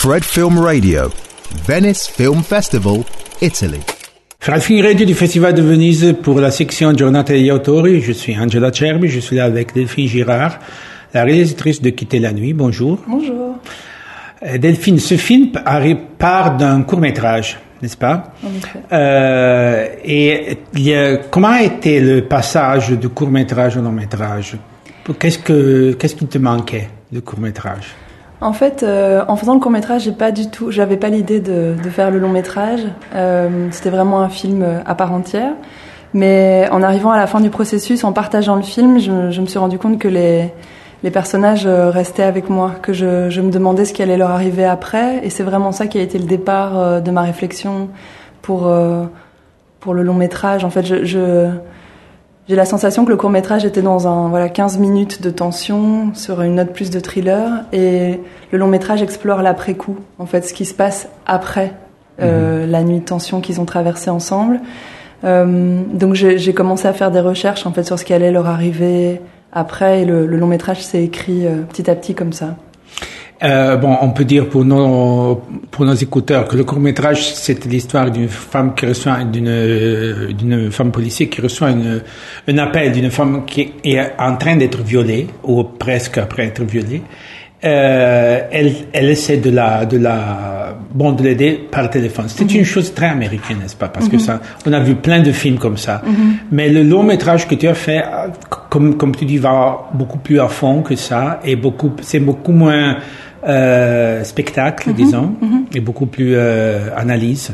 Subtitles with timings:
[0.00, 1.10] Fred Film Radio,
[1.66, 3.04] Venice Film Festival,
[3.40, 3.80] Italy.
[4.40, 8.00] Fred Film Radio du Festival de Venise pour la section Giornata degli Autori.
[8.00, 10.58] Je suis Angela Cerbi, je suis là avec Delphine Girard,
[11.12, 12.52] la réalisatrice de Quitter la nuit.
[12.52, 12.98] Bonjour.
[13.06, 13.56] Bonjour.
[14.44, 15.48] Euh, Delphine, ce film
[16.18, 18.32] part d'un court métrage, n'est-ce pas?
[18.44, 18.78] En effet.
[18.92, 23.92] euh, Et il y a- comment a été le passage du court métrage au long
[23.92, 24.56] métrage
[25.18, 27.86] Qu'est-ce que qu'est-ce qui te manquait du court métrage
[28.40, 31.40] En fait, euh, en faisant le court métrage, j'ai pas du tout, j'avais pas l'idée
[31.40, 32.82] de, de faire le long métrage.
[33.14, 35.52] Euh, C'était vraiment un film euh, à part entière.
[36.14, 39.46] Mais en arrivant à la fin du processus, en partageant le film, je, je me
[39.46, 40.52] suis rendu compte que les,
[41.02, 44.30] les personnages euh, restaient avec moi, que je, je me demandais ce qui allait leur
[44.30, 45.20] arriver après.
[45.24, 47.88] Et c'est vraiment ça qui a été le départ euh, de ma réflexion
[48.42, 48.72] pour,
[49.80, 50.64] pour le long métrage.
[50.64, 51.48] En fait, je, je,
[52.48, 56.14] j'ai la sensation que le court métrage était dans un voilà 15 minutes de tension
[56.14, 58.20] sur une note plus de thriller et
[58.50, 61.74] le long métrage explore l'après coup en fait ce qui se passe après
[62.20, 64.60] euh, la nuit de tension qu'ils ont traversée ensemble.
[65.24, 68.32] Euh, donc j'ai j'ai commencé à faire des recherches en fait sur ce qui allait
[68.32, 69.20] leur arriver
[69.52, 72.56] après et le, le long métrage s'est écrit euh, petit à petit comme ça.
[73.40, 77.64] Euh, bon, on peut dire pour nos pour nos écouteurs que le court métrage c'est
[77.66, 82.02] l'histoire d'une femme qui reçoit d'une d'une femme policière qui reçoit une,
[82.48, 87.02] un appel d'une femme qui est en train d'être violée ou presque après être violée.
[87.64, 92.26] Euh, elle elle essaie de la de la bon de l'aider par téléphone.
[92.28, 93.88] C'est une chose très américaine, n'est-ce pas?
[93.88, 96.02] Parce que ça, on a vu plein de films comme ça.
[96.52, 98.02] Mais le long métrage que tu as fait,
[98.70, 102.52] comme comme tu dis, va beaucoup plus à fond que ça et beaucoup c'est beaucoup
[102.52, 102.98] moins
[103.46, 105.34] euh, spectacle, disons,
[105.74, 107.52] et beaucoup plus euh, analyse.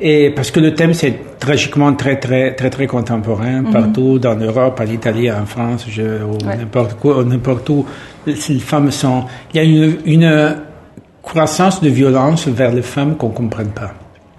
[0.00, 4.80] Et parce que le thème c'est tragiquement très très très très contemporain partout dans l'Europe,
[4.80, 6.56] en Italie, en France, je, Ouais.
[6.58, 7.84] n'importe quoi, n'importe où.
[8.26, 10.56] Les femmes sont, il y a une, une
[11.22, 13.92] croissance de violence vers les femmes qu'on comprenne pas.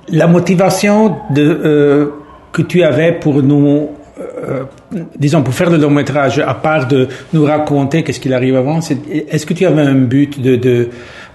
[0.10, 2.08] La motivation de euh,
[2.52, 3.90] que tu avais pour nous
[5.18, 8.80] disons, pour faire le long métrage, à part de nous raconter qu'est-ce qu'il arrive avant,
[8.80, 10.90] est-ce que tu avais un but de, de,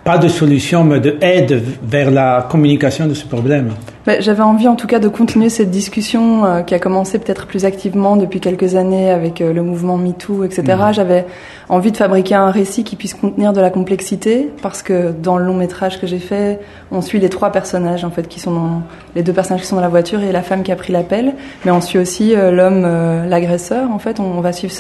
[0.05, 3.73] pas de solution, mais de aide vers la communication de ce problème?
[4.07, 7.47] Ben, J'avais envie en tout cas de continuer cette discussion euh, qui a commencé peut-être
[7.47, 10.63] plus activement depuis quelques années avec euh, le mouvement MeToo, etc.
[10.93, 11.27] J'avais
[11.69, 15.45] envie de fabriquer un récit qui puisse contenir de la complexité parce que dans le
[15.45, 16.59] long métrage que j'ai fait,
[16.91, 18.83] on suit les trois personnages en fait qui sont dans
[19.15, 21.35] les deux personnages qui sont dans la voiture et la femme qui a pris l'appel,
[21.65, 23.27] mais on suit aussi euh, l'homme, euh,
[23.91, 24.75] En fait, on, va suivre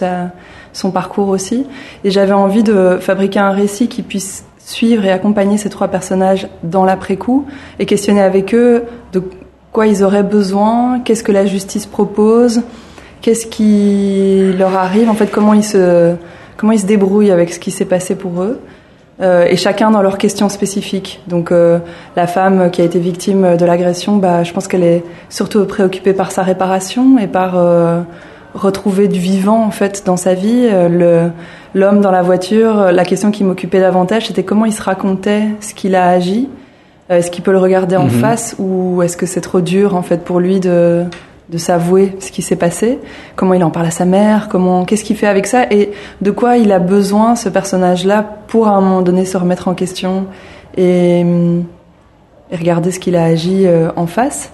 [0.72, 1.66] son parcours aussi.
[2.04, 6.48] Et j'avais envie de fabriquer un récit qui puisse suivre et accompagner ces trois personnages
[6.62, 7.47] dans l'après-coup
[7.78, 9.22] et questionner avec eux de
[9.72, 12.62] quoi ils auraient besoin, qu'est-ce que la justice propose,
[13.20, 16.14] qu'est-ce qui leur arrive, en fait, comment ils se,
[16.56, 18.60] comment ils se débrouillent avec ce qui s'est passé pour eux.
[19.20, 21.20] Euh, et chacun dans leurs questions spécifiques.
[21.26, 21.78] Donc euh,
[22.16, 26.14] la femme qui a été victime de l'agression, bah, je pense qu'elle est surtout préoccupée
[26.14, 28.00] par sa réparation et par euh,
[28.54, 30.68] retrouver du vivant en fait dans sa vie.
[30.70, 31.30] Euh, le
[31.72, 35.44] l'homme dans la voiture, euh, la question qui m'occupait davantage, c'était comment il se racontait
[35.60, 36.48] ce qu'il a agi.
[37.10, 40.02] Euh, Est-ce qu'il peut le regarder en face ou est-ce que c'est trop dur en
[40.02, 41.04] fait pour lui de
[41.48, 42.98] de s'avouer ce qui s'est passé?
[43.34, 44.48] Comment il en parle à sa mère?
[44.48, 45.64] Comment qu'est-ce qu'il fait avec ça?
[45.70, 45.90] Et
[46.20, 49.74] de quoi il a besoin ce personnage-là pour à un moment donné se remettre en
[49.74, 50.26] question
[50.76, 51.64] et, hum,
[52.52, 54.52] et regarder ce qu'il a agi en face?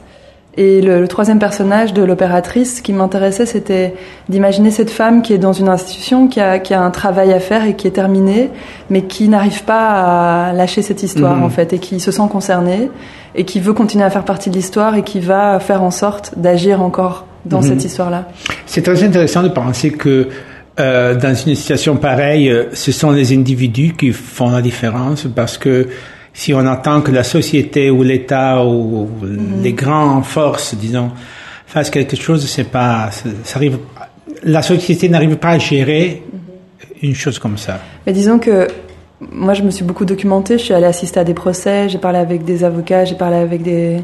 [0.56, 3.94] Et le, le troisième personnage de l'opératrice, ce qui m'intéressait, c'était
[4.28, 7.41] d'imaginer cette femme qui est dans une institution, qui a, qui a un travail à
[7.41, 8.50] faire et qui est terminé,
[8.89, 11.44] mais qui n'arrive pas à lâcher cette histoire, Mhm.
[11.44, 12.91] en fait, et qui se sent concernée,
[13.34, 16.33] et qui veut continuer à faire partie de l'histoire, et qui va faire en sorte
[16.39, 17.69] d'agir encore dans Mhm.
[17.69, 18.25] cette histoire-là.
[18.65, 20.28] C'est très intéressant de penser que
[20.78, 25.88] euh, dans une situation pareille, ce sont les individus qui font la différence parce que
[26.36, 29.08] si on attend que la société ou l'État ou
[29.62, 31.10] les grandes forces, disons,
[31.66, 33.08] fassent quelque chose, c'est pas,
[33.42, 33.78] ça arrive,
[34.42, 36.22] la société n'arrive pas à gérer
[37.00, 37.80] une chose comme ça.
[38.06, 38.69] Mais disons que
[39.32, 40.58] moi, je me suis beaucoup documentée.
[40.58, 43.62] Je suis allée assister à des procès, j'ai parlé avec des avocats, j'ai parlé avec
[43.62, 44.02] des,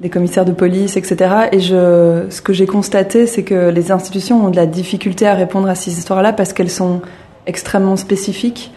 [0.00, 1.48] des commissaires de police, etc.
[1.50, 5.34] Et je, ce que j'ai constaté, c'est que les institutions ont de la difficulté à
[5.34, 7.02] répondre à ces histoires-là parce qu'elles sont
[7.44, 8.70] extrêmement spécifiques,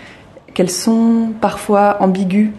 [0.55, 2.49] qu'elles sont parfois ambiguës,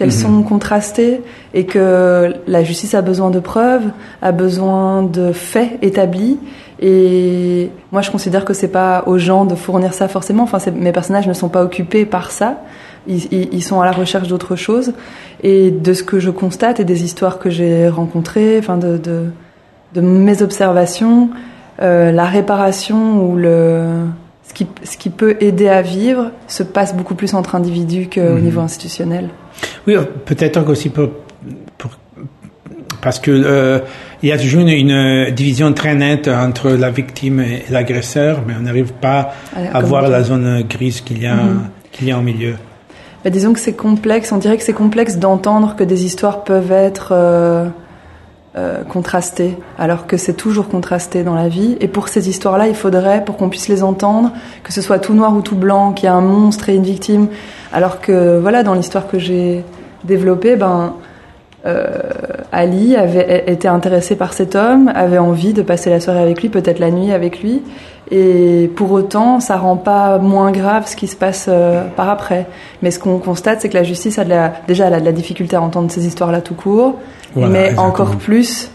[0.00, 1.20] qu'elles sont contrastées
[1.52, 3.82] et que la justice a besoin de preuves,
[4.22, 6.38] a besoin de faits établis.
[6.80, 10.44] Et moi, je considère que c'est pas aux gens de fournir ça forcément.
[10.44, 12.62] Enfin, mes personnages ne sont pas occupés par ça.
[13.06, 14.94] Ils, ils- ils sont à la recherche d'autre chose.
[15.42, 19.24] Et de ce que je constate et des histoires que j'ai rencontrées, enfin de, de,
[19.94, 21.28] de mes observations,
[21.82, 23.84] euh, la réparation ou le
[24.48, 28.20] ce qui, ce qui peut aider à vivre se passe beaucoup plus entre individus qu'au
[28.36, 28.42] Mhm.
[28.42, 29.28] niveau institutionnel.
[29.86, 29.94] Oui,
[30.24, 31.08] peut-être aussi pour,
[31.78, 31.90] pour
[33.00, 33.78] parce que euh,
[34.22, 38.54] il y a toujours une, une, division très nette entre la victime et l'agresseur, mais
[38.58, 41.58] on n'arrive pas à, à voir la zone grise qu'il y a mm-hmm.
[41.92, 42.56] qu'il y a au milieu.
[43.24, 44.32] Bah, disons que c'est complexe.
[44.32, 47.66] On dirait que c'est complexe d'entendre que des histoires peuvent être euh,
[48.56, 51.76] euh, contrastées, alors que c'est toujours contrasté dans la vie.
[51.80, 54.32] Et pour ces histoires-là, il faudrait, pour qu'on puisse les entendre,
[54.64, 56.82] que ce soit tout noir ou tout blanc, qu'il y a un monstre et une
[56.82, 57.28] victime.
[57.72, 59.64] Alors que, voilà, dans l'histoire que j'ai
[60.02, 60.94] développée, ben
[61.66, 61.86] euh,
[62.52, 66.48] Ali avait été intéressé par cet homme, avait envie de passer la soirée avec lui,
[66.48, 67.62] peut-être la nuit avec lui,
[68.10, 72.46] et pour autant, ça rend pas moins grave ce qui se passe euh, par après.
[72.82, 75.04] Mais ce qu'on constate, c'est que la justice a de la, déjà elle a de
[75.04, 76.96] la difficulté à entendre ces histoires-là tout court,
[77.36, 78.70] mais encore plus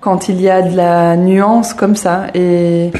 [0.00, 2.24] quand il y a de la nuance comme ça.
[2.34, 2.90] Et,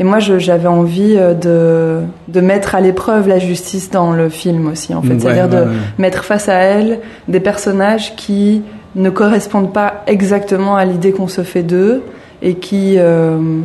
[0.00, 4.66] et moi, j'avais envie euh, de, de mettre à l'épreuve la justice dans le film
[4.66, 5.20] aussi, en fait.
[5.20, 5.66] C'est-à-dire de
[5.98, 6.98] mettre face à elle
[7.28, 8.62] des personnages qui
[8.96, 12.02] ne correspondent pas exactement à l'idée qu'on se fait d'eux
[12.42, 13.60] et qui, euh,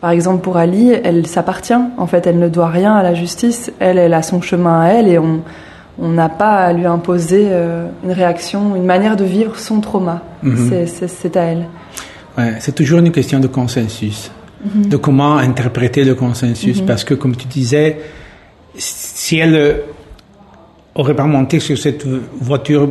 [0.00, 1.74] par exemple pour Ali, elle s'appartient.
[1.98, 3.70] En fait, elle ne doit rien à la justice.
[3.80, 5.42] Elle, elle a son chemin à elle et on
[5.98, 10.22] on n'a pas à lui imposer euh, une réaction, une manière de vivre son trauma.
[10.42, 10.86] Mhm.
[10.86, 11.66] C'est à elle.
[12.36, 14.30] Ouais, c'est toujours une question de consensus,
[14.64, 14.88] mhm.
[14.88, 16.86] de comment interpréter le consensus, mhm.
[16.86, 17.98] parce que comme tu disais,
[18.76, 19.80] si elle
[20.94, 22.06] aurait pas monté sur cette
[22.40, 22.90] voiture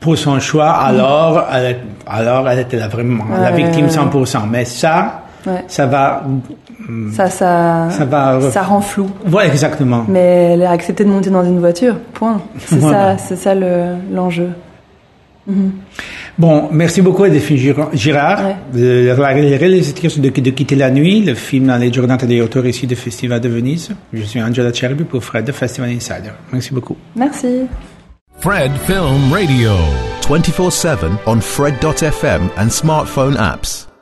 [0.00, 4.48] pour son choix, alors, elle, alors elle était vraiment la victime 100%.
[4.50, 5.22] Mais ça,
[5.66, 6.24] ça va.
[7.12, 9.10] Ça, ça, ça, va, ça rend flou.
[9.32, 10.04] Ouais, exactement.
[10.08, 12.40] Mais elle a accepté de monter dans une voiture, point.
[12.58, 14.50] C'est ça, c'est ça l'enjeu.
[15.46, 15.72] Mhm.
[16.38, 17.56] Bon, merci beaucoup à Delphine
[17.94, 18.40] Girard,
[18.74, 19.14] ouais.
[19.14, 22.86] la réalisatrice de, de Quitter la nuit, le film dans les journaux des auteurs ici
[22.86, 23.90] du Festival de Venise.
[24.12, 26.32] Je suis Angela Cherby pour Fred de Festival Insider.
[26.52, 26.96] Merci beaucoup.
[27.14, 27.62] Merci.
[28.40, 29.76] Fred Film Radio.
[30.20, 33.86] 24 7 on Fred.fm and smartphone apps.